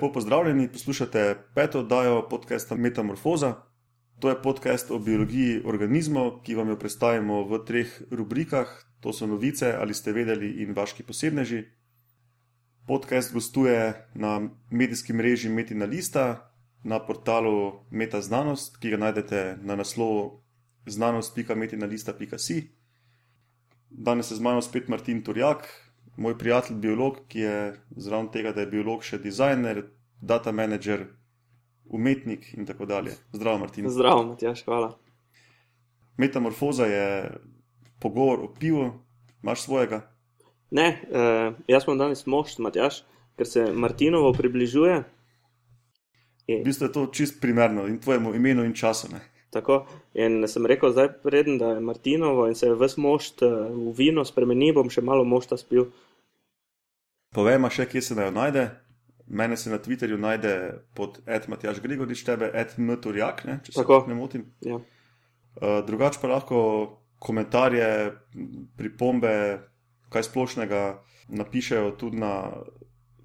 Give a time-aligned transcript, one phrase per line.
[0.00, 3.54] Lepo pozdravljeni, poslušate peto oddajo podcasta Metamorfoza.
[4.18, 8.68] To je podcast o biologiji organizmov, ki vam jo predstavimo v treh rubrikah:
[9.00, 11.64] to so novice, ali ste vedeli, in vaški posebneži.
[12.86, 14.40] Podcast gostuje na
[14.70, 16.48] medijskem mreži Metina Lista,
[16.84, 20.40] na portalu Meta Znanost, ki ga najdete na naslovu
[20.86, 22.70] znanost.metinalista.si.
[23.90, 25.68] Danes je z mano spet Martin Turjak,
[26.16, 27.56] moj prijatelj, biolog, ki je
[27.96, 29.84] zraven tega, da je biolog še dizajner,
[30.20, 31.06] data manager,
[31.90, 33.14] umetnik in tako dalje.
[33.32, 33.88] Zdravo, Martin.
[33.90, 34.92] Zdravo, Matjaš, hvala.
[36.16, 37.06] Metamorfoza je
[38.00, 38.90] pogovor o pivu,
[39.42, 40.02] imaš svojega.
[40.70, 43.02] Ne, uh, jaz sem danes mošt, Matjaš,
[43.36, 45.00] ker se Martinovo približuje.
[46.50, 49.08] V bistvu je to čist primerno in tvojemu imenu in času.
[49.12, 49.20] Ne?
[49.50, 49.86] Tako.
[50.14, 54.24] In sem rekel, zdaj preden, da je Martinovo in se je ves mošt v vino
[54.24, 55.88] spremenil, bom še malo mošta spil.
[57.34, 58.64] Povej, še kje se naj najde.
[59.30, 60.54] Mene se na Twitterju najde
[60.94, 64.04] pod Edmatjaš Grigorič, tebe Edmaturjak, če se Tako.
[64.10, 64.48] ne motim.
[64.66, 64.80] Ja.
[65.60, 66.62] Uh, drugače pa lahko
[67.22, 67.86] komentarje,
[68.78, 69.34] pripombe,
[70.10, 70.82] kaj splošnega
[71.28, 72.50] napišejo tudi na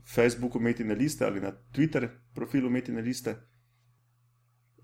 [0.06, 3.36] Facebooku Metine liste ali na Twitter profilu Metine liste.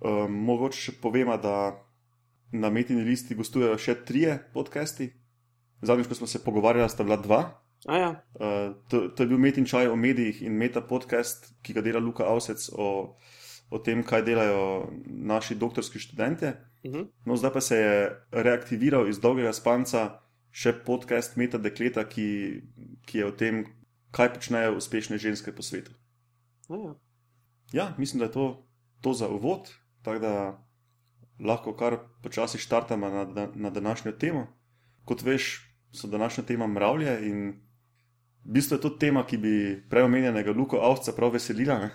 [0.01, 1.77] Um, mogoče še povemo, da
[2.51, 5.11] na Metini listi gostujejo še trije podcasti.
[5.81, 7.41] Zadnjič, ko smo se pogovarjali, sta bila dva.
[7.89, 11.73] A ja, Uh, to, to je bil Metin Čaj o medijih in Meta podcast, ki
[11.73, 13.17] ga dela Luka Avsec o,
[13.69, 16.57] o tem, kaj delajo naši doktorski študente.
[16.85, 17.09] mhm.
[17.25, 17.95] No, zdaj pa se je
[18.31, 20.21] reaktiviral iz dolgega spanca
[20.51, 22.61] še podcast Meta Dekleta, ki,
[23.05, 23.65] ki je o tem,
[24.11, 25.93] kaj počnejo uspešne ženske po svetu.
[26.69, 26.93] A ja.
[27.73, 28.67] Ja, mislim, da je to,
[29.01, 29.71] to za uvod,
[30.01, 30.35] tako da
[31.39, 34.47] lahko kar počasi štartamo na, na, na današnjo temo.
[35.05, 35.61] Kot veš,
[35.91, 37.47] so današnja tema mravlje in
[38.45, 41.79] v bistvu je to tema, ki bi preomenjenega Luko Avca prav veselila.
[41.79, 41.89] Ne?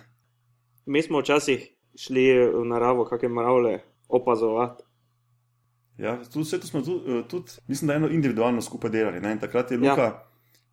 [0.85, 1.67] Mi smo včasih
[1.97, 4.83] šli v naravo, kakšne mravlje opazovati.
[5.97, 9.21] Ja, tudi, vse to smo tudi, tudi, mislim, da eno individualno skupaj delali.
[9.21, 9.31] Ne?
[9.31, 9.91] In takrat je Ja.
[9.91, 10.27] Luka ja.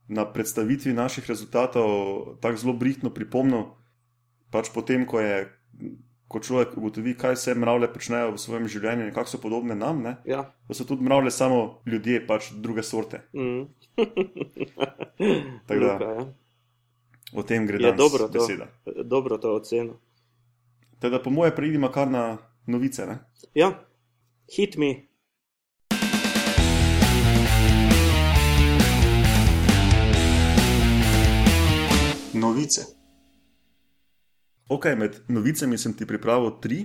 [0.08, 3.64] na predstavitvi naših rezultatov tako zelo brihtno pripomnil,
[4.50, 5.48] pač potem, ko je.
[6.34, 10.00] Ko človek ugotovi, kaj vse mravlje počnejo v svojem življenju in kako so podobne nam,
[10.02, 10.16] ne?
[10.26, 10.40] Ja.
[10.66, 13.20] da so tudi mravlje samo ljudje, pač druge sorte.
[13.30, 13.68] Mm.
[15.66, 16.24] Tako da- Luka, ja.
[17.32, 18.32] O tem gre Je danes dobro to.
[18.34, 18.66] beseda.
[19.04, 19.94] Dobro to oceno.
[20.98, 22.24] Teda po moje preidimo kar na
[22.66, 23.06] novice.
[23.06, 23.18] Ne?
[23.54, 23.70] Ja,
[24.48, 25.06] hit me.
[32.34, 32.93] Novice.
[34.68, 36.84] Ok, med novicami sem ti pripravil tri,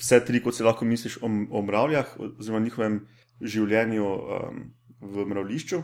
[0.00, 3.02] vse tri, kot si lahko misliš o, o mravljah, oziroma njihovem
[3.40, 4.64] življenju um,
[5.00, 5.82] v mravlišču.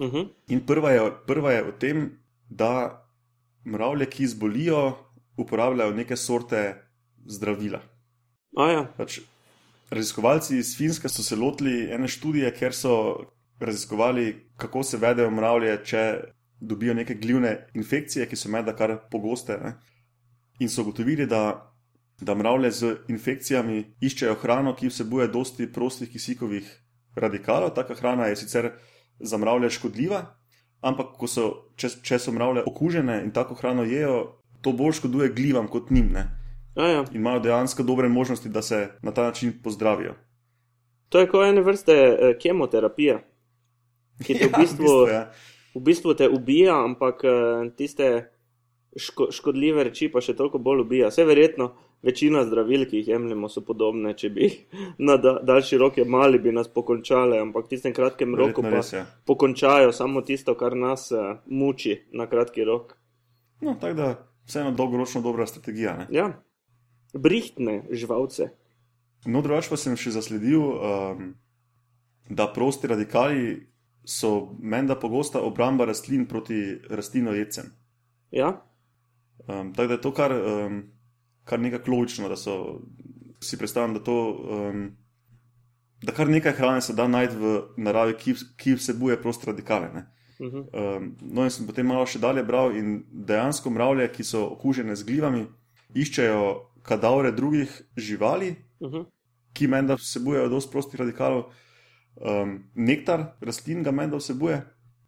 [0.00, 0.28] Mhm.
[0.48, 2.06] In prva je, prva je o tem,
[2.48, 2.72] da
[3.64, 4.80] mravlje, ki zbolijo,
[5.36, 6.62] uporabljajo neke sorte
[7.24, 7.80] zdravila.
[8.56, 9.20] A ja, Pač,
[9.90, 12.94] raziskovalci iz Finske so se lotili ene študije, ker so
[13.60, 16.02] raziskovali, kako se vedejo mravlje, če
[16.60, 19.56] dobijo neke glivne infekcije, ki so menda kar pogoste.
[19.62, 19.74] Ne?
[20.62, 21.72] In so ugotovili, da,
[22.20, 26.68] da mravlje z infekcijami iščejo hrano, ki vsebuje dosti prostih kisikovih
[27.18, 27.72] radikalov.
[27.74, 28.70] Taka hrana je sicer
[29.18, 30.20] za mravlje škodljiva,
[30.86, 35.32] ampak ko so, če, če so mravlje okužene in tako hrano jejo, to bolj škoduje
[35.34, 36.14] glivam kot njim.
[36.14, 36.28] Ne?
[36.74, 37.04] a ja.
[37.10, 40.14] in imajo dejansko dobre možnosti, da se na ta način pozdravijo.
[41.08, 43.20] To je kot ene vrste eh, kemoterapija,
[44.24, 45.30] ki te v bistvu, ja.
[45.74, 48.32] v bistvu te ubija, ampak eh, tiste
[48.96, 51.08] ško, škodljive reči pa še toliko bolj ubija.
[51.12, 51.70] Vse verjetno
[52.02, 54.14] večina zdravil, ki jih jemljemo, so podobne.
[54.18, 54.56] Če bi jih
[55.08, 58.92] na da, daljši rok jemali, bi nas pokončale, ampak v tistem kratkem roku pa res
[58.92, 59.04] je.
[59.28, 62.96] pokončajo samo tisto, kar nas eh, muči na kratki rok.
[63.62, 64.08] No, tako da
[64.46, 65.96] vseeno dolgoročno dobra strategija.
[66.02, 66.06] Ne?
[66.10, 66.32] Ja,
[67.14, 68.50] brihtne živalce.
[69.26, 71.28] No, drugače pa sem še zasledil, um,
[72.26, 73.52] da prosti radikali
[74.04, 76.58] so menda pogosta obramba rastlin proti
[76.90, 77.70] rastlinojedcem.
[78.34, 78.64] Ja,
[79.48, 80.82] Um, tako da je to kar, um,
[81.44, 82.80] kar nekako logično, da so
[83.42, 84.18] si predstavljam, da to.
[84.50, 84.96] Um,
[86.02, 89.86] Da kar nekaj hrane se da najti v naravi, ki, ki vsebuje proste radikale.
[89.94, 90.00] Ne?
[90.40, 90.58] mhm.
[90.58, 94.96] Um, no, in sem potem malo še dalje bral, in dejansko mravlje, ki so okužene
[94.96, 95.44] z glivami,
[95.94, 96.40] iščejo
[96.82, 99.04] kadavre drugih živali, Mhm.
[99.54, 101.44] ki menda vsebujejo dosti prostih radikalov.
[102.16, 104.58] Um, nektar rastlin ga menda vsebuje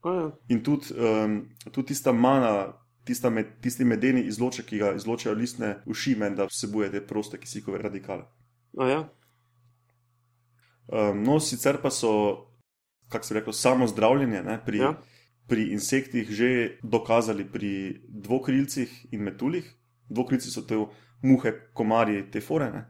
[0.05, 0.31] A ja.
[0.49, 2.73] in tudi, um, tudi tista mana,
[3.05, 7.79] tista med, tisti medeni izloček, ki ga izločajo listne uši, menda vsebuje te proste kisikove
[7.83, 8.25] radikale.
[8.79, 9.01] A ja.
[10.87, 12.12] Um, no, sicer pa so,
[13.09, 14.95] kako se reče, samo zdravljenje ne, pri, Ja.
[15.49, 19.75] pri insektih že dokazali pri dvokrilcih in metuljih.
[20.09, 20.77] Dvokrilci so te
[21.23, 22.85] muhe, komarji, te forene.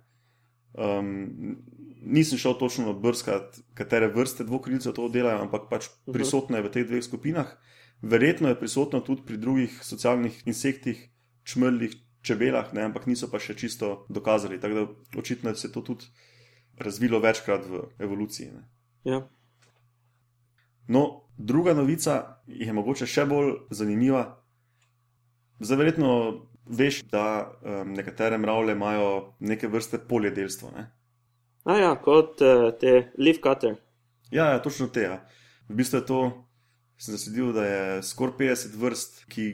[0.74, 1.56] Um,
[2.02, 6.86] nisem šel točno brskati, katere vrste dvokrilcev to delajo, ampak pač prisotno je v teh
[6.86, 7.54] dveh skupinah.
[8.02, 11.10] Verjetno je prisotno tudi pri drugih socialnih insektih,
[11.44, 11.94] čmrlih,
[12.24, 14.60] čebelah, ne, ampak niso pa še čisto dokazali.
[14.60, 16.08] Tako da očitno se je to tudi
[16.78, 18.50] razvilo večkrat v evoluciji.
[18.52, 18.64] Ne.
[19.04, 19.22] Ja.
[20.88, 24.24] No, druga novica je mogoče še bolj zanimiva.
[25.60, 26.10] Zdaj, verjetno
[26.66, 27.24] veš, da
[27.62, 29.08] um, nekatere mravlje imajo
[29.40, 30.72] neke vrste poljedelstvo.
[30.76, 30.90] Ne?
[31.64, 33.76] A ja, kot uh, te leaf cutter.
[34.30, 35.06] Ja, ja, točno te.
[35.08, 35.20] Ja.
[35.68, 36.20] V bistvu je to,
[36.96, 39.46] sem zasledil, da je skoraj 50 vrst, ki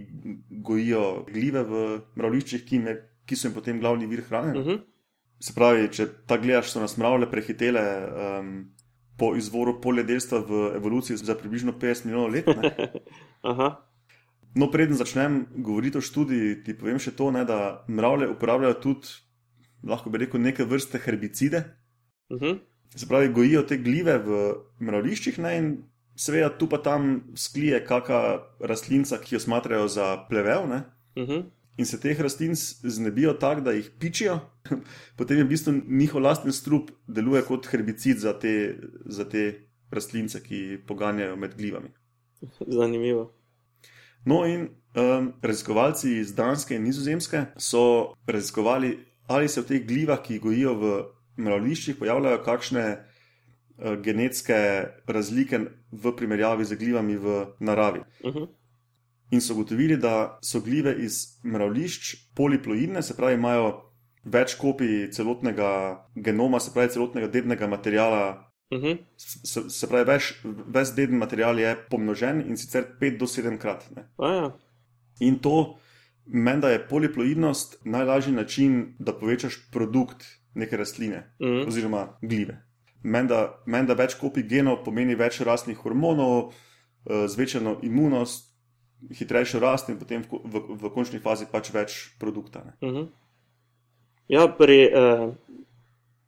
[0.51, 1.85] gojijo glive v
[2.21, 2.97] mravliščih, ki, me,
[3.27, 4.59] ki so jim potem glavni vir hrane.
[4.59, 4.81] Uh -huh.
[5.41, 7.83] Se pravi, če ta gledaš, so nas mravlje prehitele
[8.41, 8.73] um,
[9.17, 12.45] po izvoru poljedelstva v evoluciji za približno 50 milijonov let.
[14.55, 19.07] No, preden začnem govoriti o študiji, ti povem še to, ne, da mravlje uporabljajo tudi,
[19.87, 21.65] lahko bi rekel, neke vrste herbicide.
[22.29, 22.59] Uh -huh.
[22.97, 25.83] Se pravi, gojijo te glive v mravliščih ne, in
[26.21, 28.21] seveda tu pa tam sklije kakšna
[28.61, 30.69] rastlinca, ki jo smatrajo za plevel.
[30.69, 30.83] Ne,
[31.17, 31.45] Uh -huh.
[31.77, 34.39] in se teh rastlin znebijo tako, da jih pičijo,
[35.17, 40.43] potem je v bistvu njihov lasten strup deluje kot herbicid za te, za te rastlince,
[40.43, 41.89] ki poganjajo med glivami.
[42.79, 43.33] Zanimivo.
[44.25, 50.23] No, in um, raziskovalci iz Danske in Nizozemske so raziskovali, ali se v teh glivah,
[50.23, 51.05] ki gojijo v
[51.37, 53.05] mravliščih, pojavljajo kakšne
[54.03, 55.61] genetske razlike
[55.93, 58.01] v primerjavi z glivami v naravi.
[58.25, 58.49] Uh -huh.
[59.31, 63.83] In so ugotovili, da so glive iz mravlišč poliploidne, se pravi, imajo
[64.25, 68.53] več kopij celotnega genoma, se pravi, celotnega dednega materijala.
[68.71, 68.99] Uh -huh.
[69.17, 70.35] Se, se pravi, več,
[70.67, 73.91] ves dedni material je pomnožen in sicer 5 do 7 krat.
[74.19, 74.57] A ja.
[75.21, 75.79] In to
[76.27, 80.25] meni, da je poliploidnost najlažji način, da povečaš produkt
[80.55, 81.69] neke rastline Mhm.
[81.69, 82.70] oziroma glive.
[83.03, 86.53] Meni, da, men, da več kopij genov pomeni več rastnih hormonov,
[87.07, 88.51] eh, zvečano imunost,
[89.09, 92.65] hitrejšo rast in potem v, v, v končni fazi pač več produkta.
[92.65, 92.89] Ne.
[92.89, 93.07] Uh -huh.
[94.29, 95.29] Ja, pri, eh,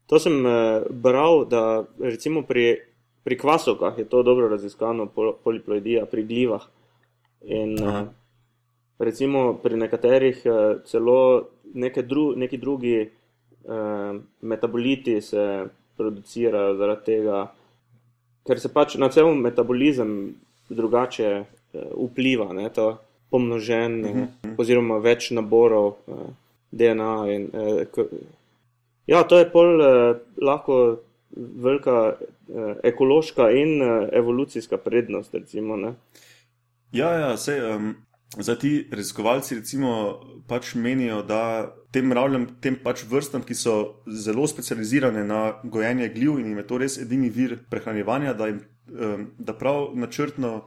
[0.07, 2.79] to sem eh, bral, da recimo pri,
[3.25, 6.67] pri kvasovkah je to dobro raziskano, pol, poliploidija pri glivah.
[7.45, 8.07] In eh,
[8.99, 10.53] recimo pri nekaterih eh,
[10.85, 15.65] celo neke dru, neki drugi eh, metaboliti se
[16.03, 17.47] producirajo zaradi tega,
[18.47, 20.35] ker se pač na cel metabolizem
[20.73, 22.97] drugače eh, vpliva, ne, to
[23.31, 26.29] pomnožen, eh, oziroma več naborov eh,
[26.73, 27.15] DNA.
[27.33, 28.05] In, eh,
[29.07, 30.79] ja, to je pol eh, lahko
[31.37, 35.77] velika eh, ekološka in eh, evolucijska prednost, recimo.
[35.77, 35.95] Ne.
[36.93, 37.95] Ja, ja, sej, um,
[38.39, 43.75] zdaj ti raziskovalci recimo pač menijo, da tem mravljam, tem pač vrstam, ki so
[44.07, 48.63] zelo specializirane na gojenje gljiv in jim je to res edini vir prehranjevanja, da, jim,
[49.39, 50.63] da prav načrtno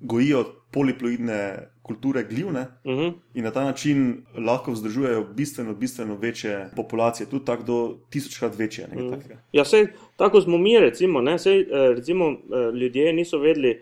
[0.00, 3.12] gojijo poliploidne kulture glivne Uh -huh.
[3.34, 8.88] in na ta način lahko vzdržujejo bistveno, bistveno večje populacije, tudi tako do tisočkrat večje.
[8.88, 9.10] nekaj Mm.
[9.10, 9.36] takega.
[9.52, 12.36] Ja, sej, tako smo mi, recimo, ne, sej, eh, recimo eh,
[12.76, 13.80] ljudje niso vedeli eh,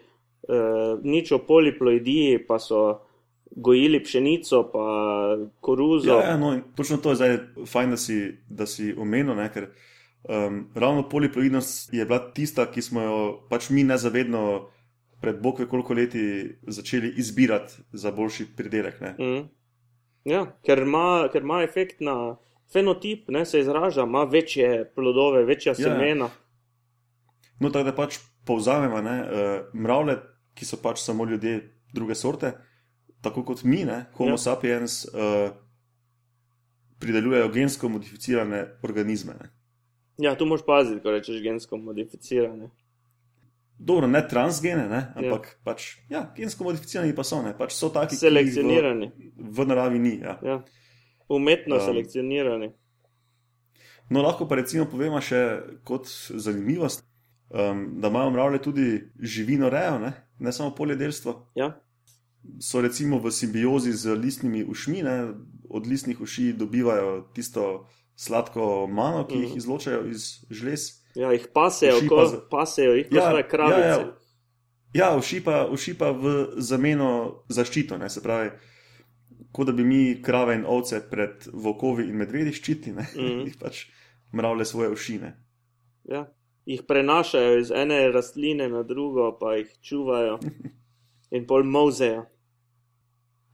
[1.02, 3.05] nič o poliploidiji, pa so
[3.56, 4.86] gojili pšenico, pa
[5.60, 6.10] koruzo.
[6.10, 8.16] Ja, ja, no, točno to je zdaj fajn, da si,
[8.48, 9.70] da si omenil, ne, ker
[10.28, 13.18] um, ravno poliploidnost je bila tista, ki smo jo
[13.50, 14.68] pač mi nezavedno
[15.20, 19.00] pred bog ve koliko leti začeli izbirati za boljši pridelek.
[19.00, 19.14] Ne.
[19.18, 19.48] Mm.
[20.28, 22.36] Ja, ker ima, ker ima efekt na
[22.72, 25.94] fenotip, ne, se izraža, ima večje plodove, večja Ja, ja.
[25.94, 26.28] semena.
[27.60, 30.18] No, tako da pač povzamemo, ne, uh, mravlje,
[30.54, 31.60] ki so pač samo ljudje
[31.94, 32.52] druge sorte,
[33.26, 34.38] tako kot mi, ne, Homo Ja.
[34.38, 34.44] ja.
[34.46, 35.50] sapiens, uh,
[36.98, 39.34] pridelujejo gensko modificirane organizme.
[39.40, 39.50] Ne.
[40.18, 42.70] Ja, tu moraš paziti, ko rečeš gensko modificirane.
[43.78, 45.52] Dobro, ne transgene, ne, ampak Ja.
[45.52, 45.60] ja.
[45.64, 49.10] pač ja, gensko modificirani pa so, ne, pač so taki, ki jih Selekcionirani.
[49.36, 50.14] V, v naravi ni.
[50.22, 50.38] Ja.
[50.42, 50.62] Ja.
[51.28, 52.70] Umetno Um, selekcionirani.
[54.08, 55.40] No, lahko pa recimo povemo še
[55.84, 57.02] kot zanimivost,
[57.50, 58.86] um, da imajo mravlje tudi
[59.20, 61.34] živino rejo, ne, ne samo poljedelstvo.
[61.58, 61.74] Ja.
[62.60, 65.34] So recimo v simbiozi z listnimi ušmi, ne,
[65.68, 67.86] od listnih uši dobivajo tisto
[68.16, 69.42] sladko mano, ki Mhm.
[69.44, 70.86] jih izločajo iz žlez.
[71.14, 73.80] Ja, jih pasejo, Uši ko pa za- pasejo jih kot Ja, kravice.
[73.80, 74.16] ja, ja.
[74.94, 76.24] Ja, uši pa, uši pa v
[76.56, 77.10] zameno
[77.48, 78.50] zaščito, ne, se pravi,
[79.52, 83.40] kot da bi mi krave in ovce pred volkovi in medvedi ščitili, ne, Mhm.
[83.46, 83.86] jih pač
[84.32, 85.18] mravlje svoje uši.
[85.18, 85.36] Ne.
[86.04, 86.26] Ja.
[86.66, 90.38] Jih prenašajo iz ene rastline na drugo, pa jih čuvajo.
[91.30, 92.24] in pol mozeja.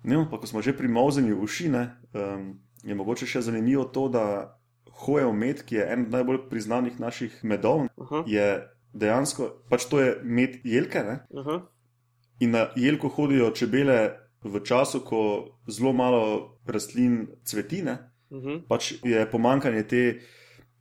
[0.02, 4.08] Ne, pa ko smo že pri mozenju uši, ne, um, je mogoče še zanimivo to,
[4.10, 4.24] da
[5.04, 8.46] hojev med, ki je en najbolj priznanih naših medov, Aha, je
[8.92, 11.04] dejansko, pač to je med jelke.
[11.06, 11.20] Ne?
[11.38, 11.62] aha,
[12.42, 15.20] In na jelko hodijo čebele v času, ko
[15.70, 16.22] zelo malo
[16.66, 17.98] rastlin cvetine,
[18.32, 20.02] mhm, pač je pomankanje te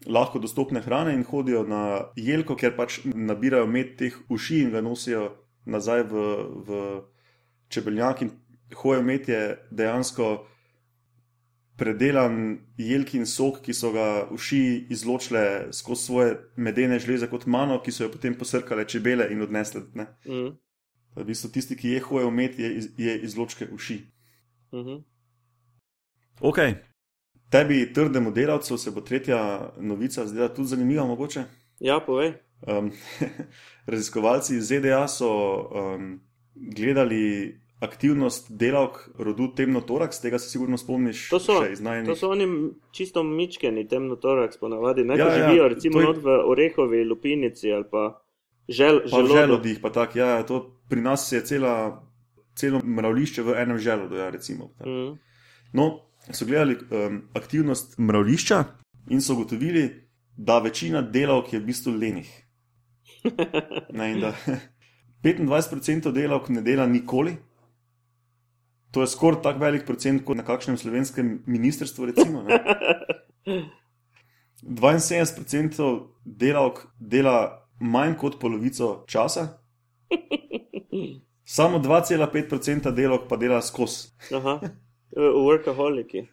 [0.09, 4.81] lahko dostopne hrane in hodijo na jelko, ker pač nabirajo med teh uši in ga
[4.81, 5.29] nosijo
[5.65, 6.23] nazaj v,
[6.65, 6.79] v
[7.69, 8.25] čebeljak.
[8.25, 8.31] In
[8.75, 10.47] hojev med je dejansko
[11.81, 17.91] predelan jelkin sok, ki so ga uši izločile skozi svoje medene žleze kot mano, ki
[17.91, 19.81] so jo potem posrkale čebele in odnesle.
[19.93, 20.07] Ne?
[20.27, 20.51] mhm,
[21.15, 23.99] V bistvu tisti, ki je hojev med, je, iz, je izločke uši.
[24.73, 25.01] mhm.
[26.41, 26.59] Ok.
[27.51, 31.43] Tebi, trdemu delavcu, se bo tretja novica zdela tudi zanimiva, mogoče.
[31.79, 32.33] Ja, povej.
[32.61, 32.91] Um,
[33.91, 35.27] raziskovalci iz ZDA so
[35.73, 36.21] um,
[36.55, 41.53] gledali aktivnost delavk rodu temnotoraks, tega se sigurno spomniš, To so.
[42.05, 42.47] To so oni
[42.91, 45.03] čisto mičkeni, temnotoraks, ponavadi.
[45.03, 48.21] Ne, Ja, ja, ja, živijo recimo to je- not v orehovi lupinici ali pa
[48.69, 49.33] žel, Pa želodu.
[49.33, 50.59] želodih, pa tako, ja, ja, to
[50.89, 52.03] pri nas je cela,
[52.55, 54.69] celo mravlišče v enem želodu, ja, recimo.
[54.81, 55.17] Mhm.
[55.73, 58.63] No, so gledali um, aktivnost mravlišča
[59.09, 59.89] in so ugotovili,
[60.37, 62.29] da večina delavk je v bistvu lenih.
[63.91, 64.33] Ne, da
[65.23, 67.35] 25% delavk ne dela nikoli.
[68.91, 72.05] To je skoraj tako velik procent kot na kakšnem slovenskem ministrstvu.
[72.11, 72.59] Recimo, ne.
[74.63, 79.47] 72% delavk dela manj kot polovico časa,
[81.57, 84.11] samo 2,5% delavk pa dela skozi.
[84.35, 84.59] Aha,
[85.17, 86.27] workaholiki.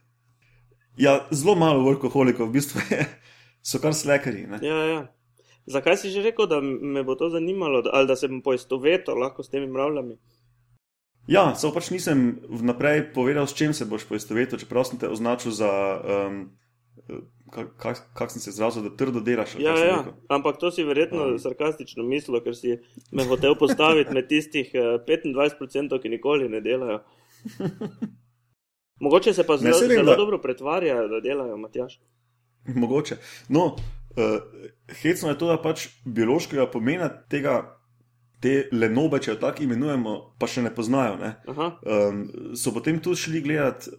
[0.98, 3.06] Ja, zelo malo workoholikov, v bistvu je,
[3.62, 4.46] so kar slekari.
[4.46, 4.58] ne.
[4.62, 5.06] Ja, ja.
[5.68, 9.42] Zakaj si že rekel, da me bo to zanimalo, ali da se bom poistovetil lahko
[9.42, 10.16] s temi mravljami?
[11.28, 15.52] Ja, samo pač nisem vnaprej povedal, s čim se boš poistovetil, čeprav sem te označil
[15.52, 15.70] za.
[16.00, 16.56] Um,
[17.48, 17.72] Kako
[18.12, 19.54] kak, sem se izrazil, da trdo delaš?
[19.56, 20.12] Ja, ja, rekel?
[20.28, 21.38] ampak to si verjetno Um.
[21.38, 22.74] sarkastično mislil, ker si
[23.10, 25.56] me hotel postaviti med tistih eh, 25%,
[25.96, 26.98] ki nikoli ne delajo.
[29.00, 32.00] Mogoče se pa Ne, zelo, saj vem, zelo da- dobro pretvarjajo, da delajo, Matjaš.
[32.66, 33.16] Mogoče.
[33.48, 34.42] No, uh,
[34.94, 37.77] hecno je to, da pač biološkega pomena tega,
[38.40, 41.18] te lenobe, če jo tako imenujemo, pa še ne poznajo.
[41.20, 41.34] Ne?
[41.50, 42.26] Aha, Um,
[42.58, 43.90] so potem tudi šli gledati,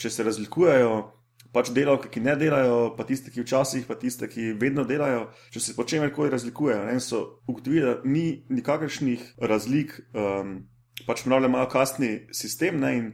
[0.00, 0.94] če se razlikujejo.
[1.54, 5.60] Pač delavke, ki ne delajo, pa tiste, ki včasih, pa tiste, ki vedno delajo, če
[5.62, 6.80] se po čemer koli razlikujejo.
[6.88, 10.56] Ne, in so ugotovili, da ni nikakršnih razlik, um,
[11.06, 13.06] pač mravlje imajo kastni sistem ne, in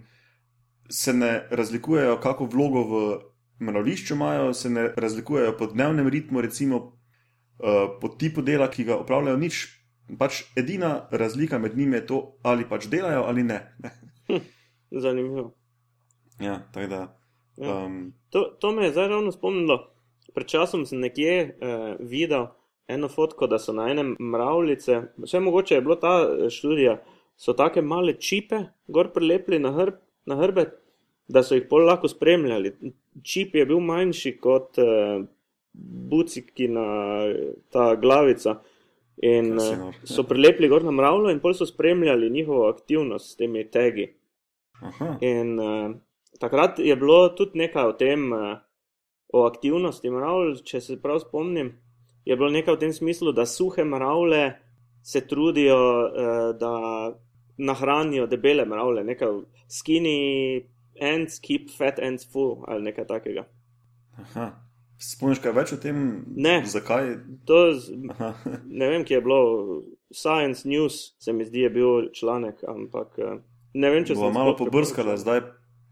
[0.89, 3.03] se ne razlikujejo, kako vlogo v
[3.61, 8.97] mravlišču imajo, se ne razlikujejo po dnevnem ritmu, recimo uh, po tipu dela, ki ga
[9.05, 9.67] opravljajo, nič.
[10.19, 13.61] Pač edina razlika med njimi je to, ali pač delajo ali ne.
[15.03, 15.53] zanimivo.
[16.41, 17.03] Ja, tako da.
[17.57, 17.85] Ja.
[17.85, 19.91] Um, To, to me je zdaj ravno spomnilo.
[20.35, 22.47] Pred časom sem nekje eh, videl
[22.89, 27.01] eno fotko, da so na enem mravljice, vse mogoče je bilo ta eh, študija,
[27.37, 30.77] so take male čipe gor prilepili na, hrb, na hrbet,
[31.29, 32.75] da so jih pol lahko spremljali.
[33.23, 35.25] Čip je bil manjši kot eh,
[36.11, 36.87] bucikina
[37.71, 38.61] ta glavica.
[39.23, 43.37] In si eh, so prilepili gor na mravljo in pol so spremljali njihovo aktivnost s
[43.37, 44.07] temi tegi.
[44.83, 45.97] aha, In uh,
[46.41, 48.57] takrat je bilo tudi nekaj o tem, uh,
[49.33, 51.75] o aktivnosti mravlj, če se prav spomnim.
[52.25, 54.55] Je bilo nekaj v tem smislu, da suhe mravlje
[55.03, 56.73] se trudijo, uh, da
[57.61, 60.65] nahranijo debele mravlje, nekaj skinny
[61.01, 63.45] ants keep fat ants full ali nekaj takega.
[64.17, 64.70] aha.
[65.01, 66.01] Spomniš kaj več o tem?
[66.37, 66.61] Ne.
[66.69, 67.15] Zakaj?
[67.49, 67.61] To,
[68.13, 68.35] Aha.
[68.81, 69.39] ne vem, kje je bilo,
[70.13, 73.39] Science News, se mi zdi, je bil članek, ampak uh,
[73.75, 75.41] ne vem, če Bova sem malo pobrskala zdaj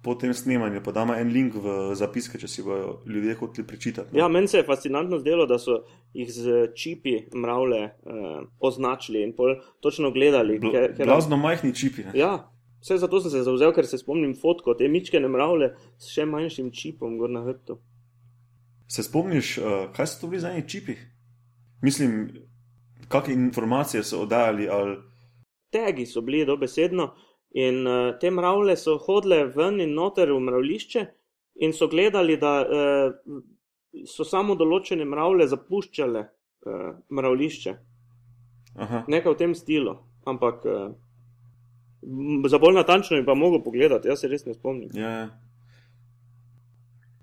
[0.02, 4.12] po tem snemanju, pa dama en link v zapiske, če si bojo ljudje hoteli prečitati.
[4.12, 4.20] no.
[4.20, 5.80] Ja, meni se je fascinantno zdelo, da so
[6.14, 8.28] jih z čipi mravlje eh,
[8.60, 10.58] označili in pol točno gledali.
[10.62, 12.04] Bl ker- ker- blazno majhni čipi.
[12.06, 12.14] Ne?
[12.14, 12.50] Ja,
[12.80, 16.70] vse zato sem se zauzel, ker se spomnim fotko te mičkene mravlje s še manjšim
[16.70, 17.80] čipom gor na hrbtu.
[18.88, 19.64] Se spomniš, uh,
[19.96, 20.94] kaj so to bili za eni čipi?
[21.82, 22.30] Mislim,
[23.08, 24.96] kakšne informacije so oddajali, ali
[25.70, 27.14] Tegi so bili dobesedno
[27.50, 31.06] in uh, te mravlje so hodile ven in noter v mravlišče
[31.54, 33.42] in so gledali, da uh,
[34.06, 37.74] so samo določene mravlje zapuščale uh, mravlišče.
[38.78, 39.02] Aha.
[39.08, 39.96] Nekaj v tem stilu,
[40.28, 40.88] ampak uh,
[42.48, 44.90] za bolj natančno bi pa mogel pogledati, jaz se res ne spomnim.
[44.94, 45.10] Ja.
[45.10, 45.28] ja.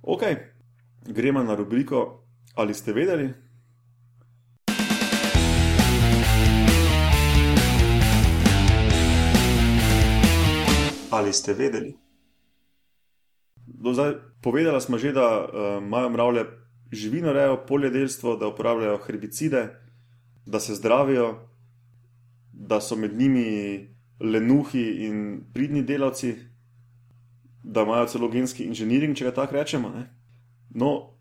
[0.03, 0.24] Ok,
[1.05, 2.24] gremo na rubriko.
[2.55, 3.33] Ali ste vedeli?
[11.12, 11.95] Ali ste vedeli?
[13.93, 16.45] Zdaj povedala smo že, da uh, imajo mravlje
[16.91, 19.67] živino rejo, poljedelstvo, da uporabljajo herbicide,
[20.45, 21.50] da se zdravijo,
[22.53, 26.35] da so med njimi lenuhi in pridni delavci,
[27.63, 29.89] da imajo celo genski inženiring, če ga tako rečemo.
[29.89, 30.25] Ne?
[30.75, 31.15] No,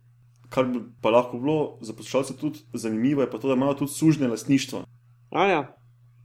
[0.51, 3.93] kar bi pa lahko bilo za poslušalce tudi zanimivo, je pa to, da imajo tudi
[3.93, 4.85] sužne lastništvo.
[5.33, 5.77] Ja.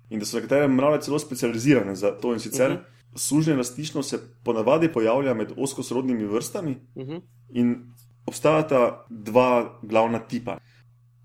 [0.10, 2.72] In da so nekatere mravlje celo specializirane za to in sicer.
[2.72, 2.84] Uh mhm.
[2.84, 3.20] -huh.
[3.20, 7.12] Sužne lastništvo se ponavadi pojavlja med oskosrodnimi vrstami uh mhm.
[7.12, 7.22] -huh.
[7.50, 7.94] in
[8.26, 10.58] obstajata dva glavna tipa.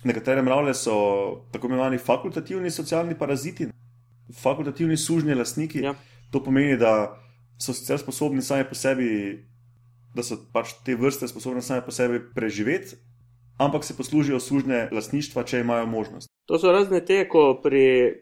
[0.05, 0.93] Nekatere mravlje so
[1.53, 3.69] tako imenovani fakultativni socialni paraziti,
[4.43, 5.79] fakultativni sužnji lastniki.
[5.79, 5.95] Ja.
[6.31, 7.21] To pomeni, da
[7.59, 9.09] so sicer sposobni sami po sebi,
[10.15, 12.97] da so pač te vrste sposobne sami po sebi preživeti,
[13.59, 16.31] ampak se poslužijo sužnje lastništva, če imajo možnost.
[16.47, 18.15] To so razne te, ko pri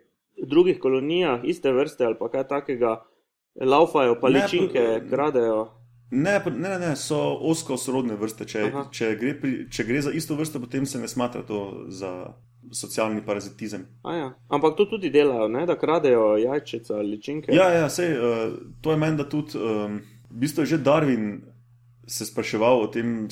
[0.42, 3.02] drugih kolonijah iste vrste ali pa kaj takega
[3.61, 5.68] laufajo, pa ličinke kradejo.
[6.12, 8.44] Ne, ne, ne, so osko sorodne vrste.
[8.44, 12.34] Če, če, gre pri, če gre za isto vrsto, potem se ne smatra to za
[12.72, 13.87] socialni parazitizem.
[14.04, 14.32] Ja.
[14.49, 15.64] Ampak to tudi delajo, ne?
[15.66, 17.52] da kradejo jajčice ali ličinke.
[17.56, 18.52] Ja, ja sej, uh,
[18.84, 19.99] to je meni, da tudi, um,
[20.30, 21.40] v bistvu je že Darwin
[22.06, 23.28] se spraševal o tem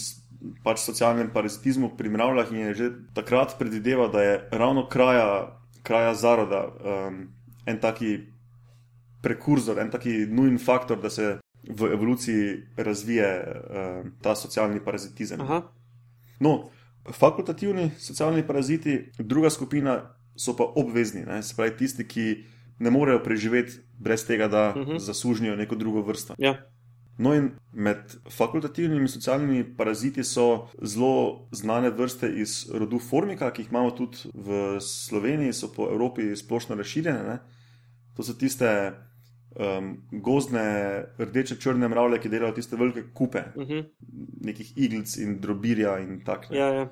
[0.64, 6.14] pač socialnem parazitizmu pri mravljah in je že takrat predvideval, da je ravno kraja, kraja
[6.14, 7.28] zaroda um,
[7.66, 8.18] en taki
[9.22, 15.40] prekurzor, en taki nujen faktor, da se v evoluciji razvije uh, ta socialni parazitizem.
[15.40, 15.62] Aha.
[16.40, 16.70] No,
[17.12, 21.42] fakultativni socialni paraziti, druga skupina so pa obvezni, ne?
[21.42, 22.44] se pravi tisti, ki
[22.78, 24.90] ne morejo preživeti brez tega, da uh mhm.
[24.90, 24.98] -huh.
[24.98, 26.34] zaslužijo neko drugo vrsto.
[26.38, 26.56] Ja.
[27.20, 33.68] No, in med fakultativnimi socialnimi paraziti so zelo znane vrste iz rodu Formika, ki jih
[33.70, 37.26] imamo tudi v Sloveniji, so po Evropi splošno razširjene.
[37.28, 37.36] Ne?
[38.16, 38.70] To so tiste
[39.52, 40.64] um, gozdne,
[41.18, 43.72] rdeče, črne mravlje, ki delajo tiste velike kupe, uh mhm.
[43.72, 43.84] -huh.
[44.40, 46.58] nekih iglic in drobirja in tako naprej.
[46.60, 46.88] Ja, ja.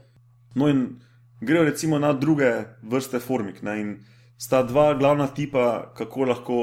[0.54, 1.00] No, in
[1.40, 3.62] grejo recimo na druge vrste formik.
[3.62, 3.80] Ne?
[3.80, 3.96] In
[4.36, 6.58] sta dva glavna tipa, kako lahko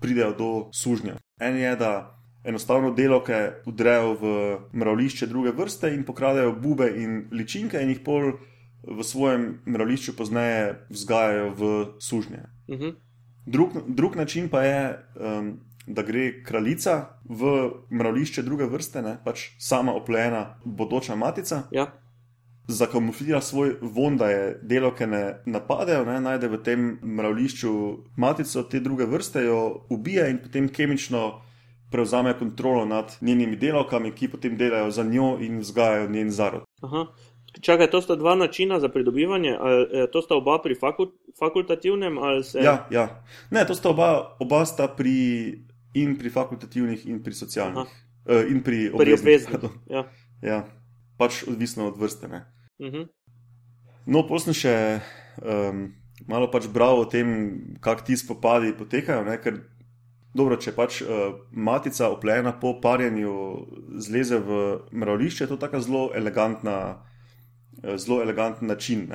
[0.00, 1.16] pridejo do sužnja.
[1.40, 4.32] En je, da enostavno delovke udrejo v
[4.72, 8.32] mravlišče druge vrste in pokradajo bube in ličinke, in jih pol
[8.82, 12.42] v svojem mravlišču pozneje vzgajajo v sužnje.
[12.68, 12.84] Uh mhm.
[12.84, 12.94] -huh.
[13.46, 14.98] Drug, drug način pa je,
[15.38, 21.62] um, da gre kraljica v mravlišče druge vrste, ne, pač sama oplejena bodoča matica.
[21.70, 21.86] Ja.
[22.68, 27.72] Zakamuflira svoj von, da je delo, ki ne napadejo, ne, najde v tem mravlišču
[28.16, 31.42] matico te druge vrste, jo ubije in potem kemično
[31.92, 36.64] prevzame kontrolo nad njenimi delovkami, ki potem delajo za njo in vzgajajo njen zarod.
[36.82, 37.06] Aha.
[37.60, 42.16] Čakaj, to sta dva načina za pridobivanje, ali eh, to sta oba pri fakult, fakultativnem?
[42.42, 42.58] Se...
[42.64, 45.60] Ja, ja, ne, to sta oba, oba sta pri,
[45.94, 47.88] in pri fakultativnih, in pri socialnih,
[48.24, 49.68] uh, in pri obveznih.
[49.90, 50.06] Ja.
[50.42, 50.64] ja,
[51.20, 52.26] pač odvisno od vrste.
[52.26, 52.96] Uh mhm.
[52.96, 53.08] -huh.
[54.06, 55.00] No, posem še
[55.42, 55.92] um,
[56.26, 57.28] malo pač bral o tem,
[57.80, 59.24] kako ti spopadi potekajo.
[59.24, 59.60] Ne, ker,
[60.34, 63.32] dobro, če pač uh, matica oplejena po parjenju
[64.00, 64.58] zleze v
[64.92, 66.76] mravlišče, to je tako zelo elegantna.
[67.82, 69.12] Eh, zelo eleganten način.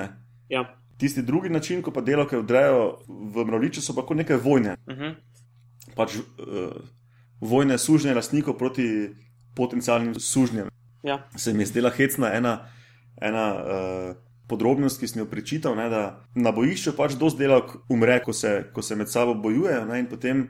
[0.48, 0.74] Ja.
[0.96, 4.76] Tisti drugi način, ko pa delavke vdrejo v mravliče, so pa kot neke vojne.
[4.86, 5.02] Uh mhm.
[5.02, 5.14] -huh.
[5.96, 6.24] pač, uh,
[7.40, 9.10] vojne sužnje lastnikov proti
[9.54, 10.68] potencijalnim sužnjem.
[11.02, 11.28] Ja.
[11.36, 12.68] Se mi je zdela hecna ena,
[13.20, 14.16] ena uh,
[14.48, 18.70] podrobnost, ki sem jo prečital, ne, da na bojišču pač dosti delavk umre, ko se,
[18.72, 19.84] ko se med sabo bojujejo.
[19.84, 20.48] Ne, in potem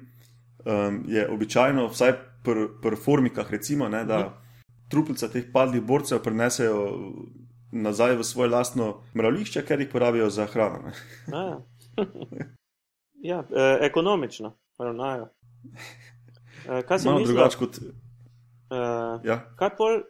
[0.65, 2.13] um, je običajno, vsaj
[2.45, 4.35] pri pr formikah, recimo, ne, da uh mhm.
[4.35, 4.91] -huh.
[4.91, 7.13] truplica teh padlih borcev prenesejo
[7.73, 10.91] nazaj v svoje lastno mravlišče, ker jih porabijo za hrano.
[11.27, 11.61] ja,
[13.23, 15.29] ja e, ekonomično ravnajo.
[16.69, 17.79] E, kaj se mi zdi drugače kot?
[17.79, 18.77] E,
[19.25, 19.41] ja.
[19.57, 20.01] Kaj pol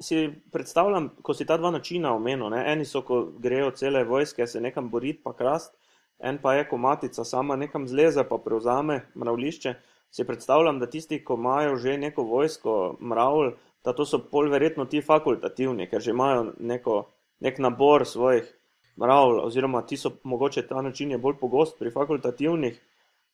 [0.00, 2.54] si predstavljam, ko si ta dva načina omenil?
[2.54, 5.74] Eni so, ko grejo cele vojske, se nekam boriti, pa krast,
[6.18, 9.74] en pa je, ko matica sama nekam zleze, pa prevzame mravlišče.
[10.10, 13.52] Si predstavljam, da tisti, ko imajo že neko vojsko, mravlj,
[13.84, 17.02] da to so pol verjetno ti fakultativni, ker že imajo neko,
[17.40, 18.48] nek nabor svojih
[18.98, 22.80] mravl, oziroma ti so mogoče ta način je bolj pogost pri fakultativnih,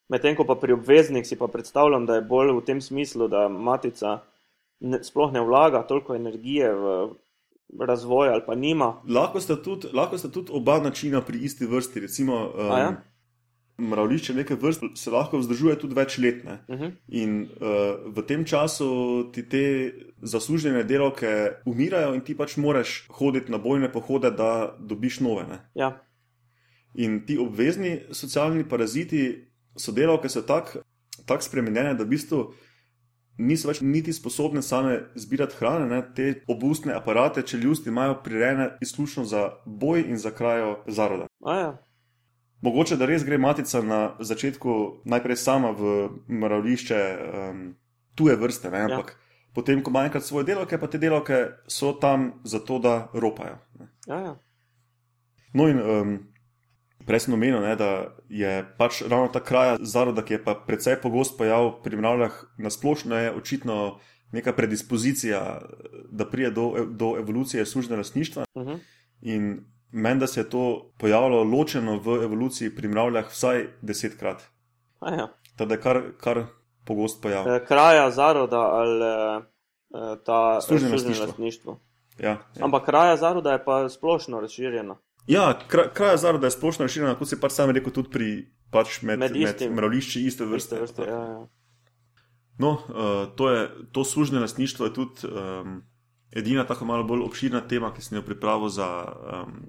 [0.09, 3.47] medtem ko pa pri obveznih si pa predstavljam, da je bolj v tem smislu, da
[3.49, 4.19] matica
[4.79, 7.09] ne, sploh ne vlaga toliko energije v
[7.79, 9.01] razvoj ali pa nima.
[9.09, 12.51] Lahko sta tudi, lahko sta tudi oba načina pri isti vrsti, recimo.
[12.55, 12.95] Um, ja?
[13.77, 16.43] mravlišče neke vrste se lahko vzdržuje tudi več let.
[16.43, 16.83] Uh mhm.
[16.83, 16.91] -huh.
[17.07, 23.51] In uh, v tem času ti te zaslužene delovke umirajo, in ti pač moraš hoditi
[23.51, 25.45] na bojne pohode, da dobiš nove.
[25.75, 26.01] Ja.
[26.93, 30.79] In ti obvezni socialni paraziti so delovke, so tako
[31.25, 32.53] tak spremenjene, da v bistvu
[33.37, 36.01] niso več niti sposobne same zbirati hrane, ne?
[36.15, 41.27] te obustne aparate, čeljusti imajo prirejene izključno za boj in za krajo zaroda.
[41.45, 41.77] Ja.
[42.61, 47.65] Mogoče da res gre matica na začetku najprej sama v mravlišče um,
[48.15, 48.85] tuje vrste, ne?
[48.87, 49.51] ampak ja.
[49.53, 53.59] potem, ko ima enkrat svoje delovke, pa te delovke so tam zato, da ropajo.
[54.07, 54.35] Ja, ja.
[55.53, 56.17] No, in um,
[57.05, 60.97] prej sem omenil, ne, da je pač ravno ta kraj zaroda, ki je pa precej
[61.01, 63.99] pogost pojav pri mravljah na splošno, je očitno
[64.31, 65.61] neka predispozicija,
[66.11, 68.45] da prije do, do evolucije služnega lasništva.
[68.53, 68.79] Uh -huh.
[69.21, 74.43] In meni, da se je to pojavilo ločeno v evoluciji pri mravljah vsaj desetkrat.
[75.01, 75.27] Ja.
[75.55, 76.43] Tako da je kar, kar
[76.85, 77.47] pogost pojav.
[77.47, 79.41] E, kraja zaroda ali e,
[80.25, 81.25] ta lastništvo.
[81.25, 81.79] lastništvo.
[82.19, 82.37] Ja, ja.
[82.61, 84.95] Ampak kraja zaroda je pa splošno razširjena.
[85.27, 88.29] Ja kraj, kraj zaroda je splošno razširjena, kot si pač sam rekel, tudi pri,
[88.71, 89.73] pač med, Med med, med istim.
[89.73, 91.01] mravlišči iste Vrste, vrste.
[91.01, 91.47] vrste, ja, ja.
[92.57, 95.81] No, uh, to, je, to služne lastništvo je tudi um,
[96.31, 99.59] edina tako malo bolj obširna tema, ki sem jo pripravil za um,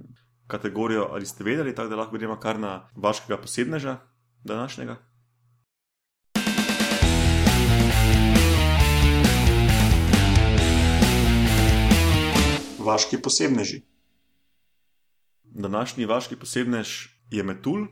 [0.47, 3.97] kategorijo Ali ste vedeli, tako da lahko gremo kar na vaškega posebneža
[4.45, 4.97] današnjega.
[12.79, 13.96] Vaški posebneži.
[15.57, 16.89] Današnji vaški posebnež
[17.31, 17.87] je metul,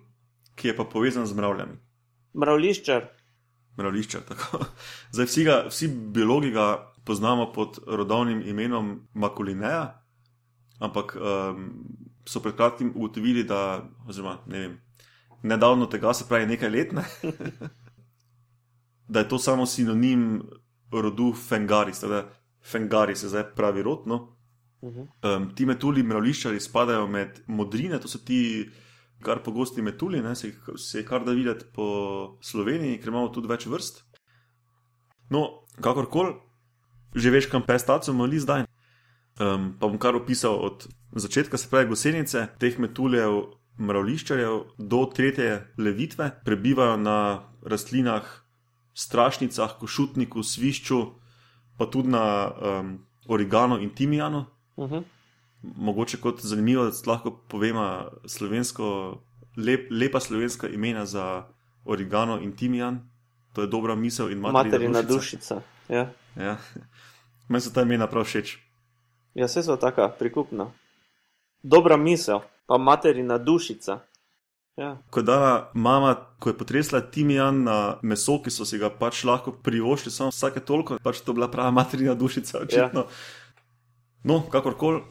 [0.55, 1.79] ki je pa povezan z mravljami.
[2.35, 3.07] Mravliščar.
[3.77, 4.21] mravlišča.
[4.21, 4.65] tako.
[5.13, 10.03] Zdaj, vsi, ga, vsi biologi ga poznamo pod rodovnim imenom Makulineja,
[10.79, 11.73] ampak um,
[12.27, 14.79] so pred kratkim ugotovili, da, oziroma ne vem,
[15.43, 17.05] nedavno tega, se pravi nekaj let, ne,
[19.13, 20.43] da je to samo sinonim
[20.93, 22.05] rodu Fengaris.
[22.71, 24.05] Fengaris je zdaj pravi rod.
[24.91, 25.37] -huh.
[25.37, 28.71] Um, ti metulji mravliščari spadajo med modrine, to so ti
[29.23, 33.67] kar pogosti metulji, ne, se, se kar da videti po Sloveniji, ker imamo tudi več
[33.67, 34.05] vrst.
[35.31, 36.35] No, kakorkoli,
[37.15, 38.67] že veš, kam pestaco mali zdaj.
[39.41, 43.41] Um, pa bom kar opisal od začetka, se pravi, gosenice teh metuljev,
[43.79, 47.19] mravliščarjev do tretje levitve, prebivajo na
[47.67, 48.23] rastlinah,
[48.95, 51.01] strašnicah, košutniku, svišču,
[51.79, 52.93] pa tudi na um,
[53.27, 54.45] origano in timijanu
[54.77, 55.03] Uh -huh.
[55.63, 59.19] mogoče kot zanimivo, da lahko povemo slovensko,
[59.57, 61.45] lep, lepa slovenska imena za
[61.85, 63.11] origano in timijan.
[63.53, 65.55] To je dobra misel in materina, Materina dušica.
[65.55, 65.61] dušica.
[65.89, 66.11] Ja.
[66.37, 66.57] Ja.
[67.49, 68.59] Meni so ta imena prav všeč.
[69.35, 70.71] ja, vse so taka prikupna.
[71.63, 73.99] Dobra misel, pa materina dušica.
[74.77, 74.99] Ja.
[75.11, 79.25] Ko je dala mama, ko je potresla timijan na meso, ki so si ga pač
[79.25, 83.01] lahko privoščili, samo vsake toliko, pač to bila prava materina dušica, očitno.
[83.01, 83.07] Ja.
[84.25, 85.03] No, kakorkoli,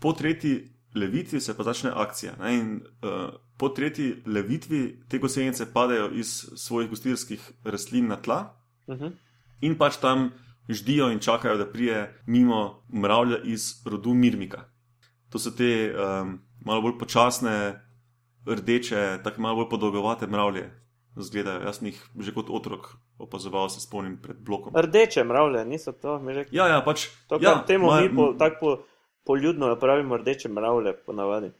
[0.00, 2.34] po tretji levitvi se pa začne akcija.
[2.40, 8.54] Ne, in, uh, po tretji levitvi te gosenice padejo iz svojih gostilskih rastlin na tla
[8.88, 9.12] Uh -huh.
[9.60, 10.30] in pač tam
[10.68, 14.64] ždijo in čakajo, da prije mimo mravlja iz rodu Mirmika.
[15.28, 17.84] To so te um, malo bolj počasne,
[18.46, 20.70] rdeče, tako malo bolj podolgovate mravlje.
[21.16, 24.72] Zgledajo, jaz sem jih že kot otrok opazoval, se spomnim pred blokom.
[24.76, 26.44] Rdeče mravlje, niso to, mi že.
[26.50, 27.08] Ja, ja, pač.
[27.28, 28.76] To, ja, temu ma- mi po, tako po,
[29.26, 31.52] poljudno pravimo rdeče mravlje, ponavadi.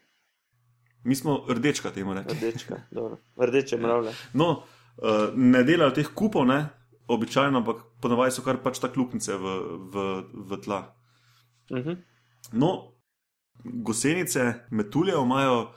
[1.05, 2.37] Mi smo rdečka temu rekli.
[2.37, 3.19] Rdečka, dobro.
[3.37, 4.13] Rdeče mravlje.
[4.33, 4.51] No,
[4.97, 6.69] uh, ne delajo teh kupov, ne,
[7.09, 9.59] običajno, ampak ponavadi so kar pač tako luknjice v,
[9.93, 10.81] v, v tla.
[11.71, 11.97] Uh -huh.
[12.53, 12.95] No,
[13.65, 15.73] gosenice, metulje imajo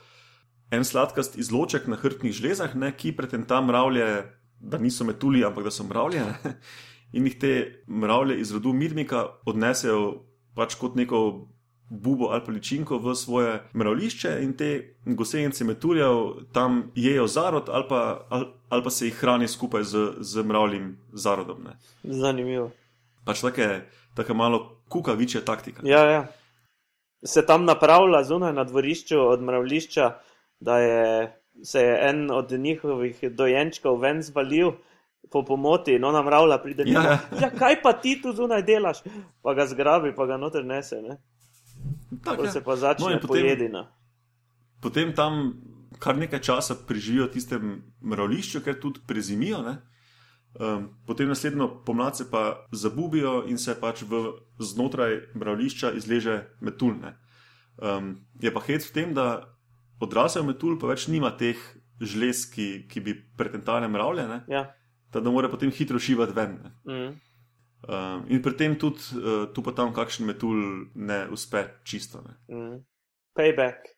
[0.70, 4.06] en sladkast izloček na hrbtnih žlezah, ne, ki pretenta mravlje,
[4.62, 6.24] da niso metulji, ampak da so mravlje.
[7.16, 7.54] In jih te
[7.86, 10.22] mravlje iz rodu Mirmika odnesejo
[10.56, 11.48] pač kot neko
[11.92, 17.84] bubo ali pa ličinko v svoje mravlišče in te gosenice metuljev tam jejo zarod ali
[17.88, 21.64] pa, ali, ali pa se jih hrani skupaj z, z mravljim zarodom.
[21.64, 21.76] Ne.
[22.02, 22.70] Zanimivo.
[23.24, 23.82] Pač take,
[24.16, 25.82] take malo kukavičja taktika.
[25.84, 26.26] Ja, ja.
[27.24, 30.10] Se tam napravlja zunaj na dvorišču od mravlišča,
[30.60, 34.72] da je se je en od njihovih dojenčkov ven zvalil
[35.30, 36.84] po pomoti in ona mravlja pride.
[36.86, 37.18] Ja, ja.
[37.40, 39.02] ja, kaj pa ti tu zunaj delaš?
[39.42, 40.98] Pa ga zgrabi, pa ga noter nese.
[40.98, 41.16] Ne?
[42.24, 42.50] Tak, To ja.
[42.52, 43.86] se pa začne No, no, potem- pojedina.
[44.80, 45.54] potem tam
[45.98, 47.62] kar nekaj časa preživijo v tistem
[48.00, 49.62] mravlišču, ker tudi prezimijo.
[49.62, 49.76] Ne?
[50.52, 56.98] Um, potem naslednjo pomlad se pa zabubijo in se pač v znotraj mravlišča izleže metulj.
[56.98, 57.14] ne.
[57.78, 59.51] Um, je pa hec v tem, da
[60.02, 61.58] odrasel metulj pa več nima teh
[62.02, 64.40] žlez, ki, ki bi pretentale mravlje, ne?
[64.50, 64.66] Ja.
[65.12, 66.58] tako da mora potem hitro šivati ven.
[66.88, 67.12] Mm.
[67.82, 70.62] Um, in pri tem tudi uh, tu pa tam kakšen metulj
[70.94, 72.22] ne uspe čisto.
[72.22, 72.36] Ne?
[72.48, 72.78] Mm.
[73.36, 73.90] Payback,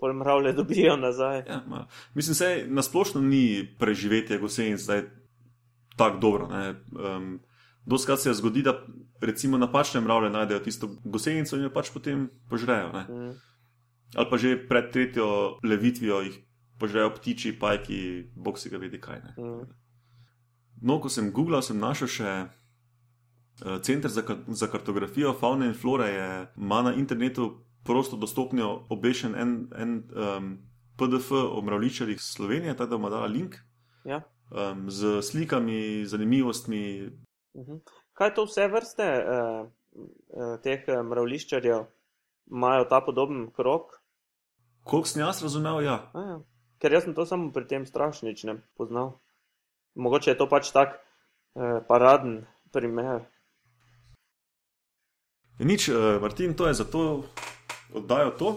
[0.00, 1.44] pol mravlje dobijo nazaj.
[1.46, 5.04] Ja, ma, mislim, da nasplošno ni preživetje gosenic zdaj
[5.96, 6.48] tako dobro.
[6.48, 6.74] ne.
[6.92, 7.38] Um,
[7.88, 8.74] Doskrat se zgodi, da
[9.20, 12.90] recimo napačne mravlje najdejo tisto gosenico in jo pač potem požrejo.
[12.92, 13.04] Ne?
[13.08, 13.30] Mm.
[14.16, 16.38] Ali pa že pred tretjo levitvijo jih
[16.78, 19.20] požrejo ptiči, pajki, bog si ga vidi kaj.
[19.20, 19.32] Ne?
[19.36, 19.66] Mm.
[20.82, 22.30] No, ko sem googlal, sem našel še
[23.66, 27.50] uh, Center za, ka- za kartografijo faune in flore, je, ima na internetu
[27.84, 30.58] prosto dostopno obešen en, en um,
[30.96, 33.56] PDF o mravličarjih Slovenije, tako da bomo dali link
[34.04, 34.22] Ja.
[34.50, 37.10] um, z slikami, zanimivostmi.
[37.56, 37.82] Mhm.
[38.12, 41.84] Kaj to vse vrste eh, eh, teh eh, mravliščarjev
[42.50, 43.97] imajo ta podoben krok?
[44.88, 45.98] Koliko sem jaz razumel, ja.
[46.16, 46.36] A, ja.
[46.80, 49.18] Ker jaz sem to samo pri tem strašničnem poznal.
[49.98, 53.26] Mogoče je to pač tak eh, paraden primer.
[55.58, 57.26] Nič, uh, Martin, to je za to
[57.92, 58.48] oddajo to.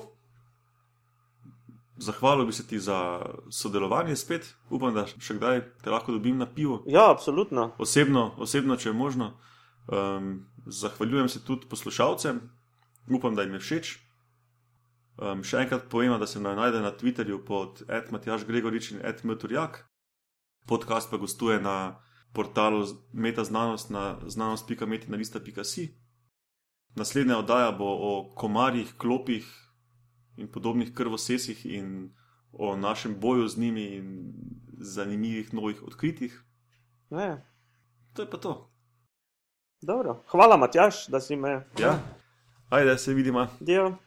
[1.98, 6.46] Zahvalil bi se ti za sodelovanje spet, upam, da še kdaj te lahko dobim na
[6.46, 6.84] pivo.
[6.86, 7.72] Ja, absolutno.
[7.82, 9.34] Osebno, osebno če je možno.
[9.89, 12.39] Um, zahvaljujem se tudi poslušalcem,
[13.10, 13.91] upam, da jim je všeč.
[15.17, 19.86] Um, še enkrat povem, da se me najde na Twitterju pod Matjaš Gregorič in Meturjak.
[20.67, 22.00] Podcast pa gostuje na
[22.34, 25.97] portalu Meta znanost na znanost.metina.si.
[26.95, 29.47] Naslednja oddaja bo o komarjih, klopih
[30.38, 32.13] in podobnih krvosesih in
[32.52, 34.34] o našem boju z njimi in
[34.80, 36.43] zanimivih novih odkritjih.
[37.10, 37.52] Ne,
[38.13, 38.71] To je pa to.
[39.82, 40.24] dobro.
[40.28, 41.67] Hvala, Matjaš, da si me.
[41.80, 42.00] Ja,
[42.69, 43.47] ajde, se vidimo.
[43.60, 43.97] Dio.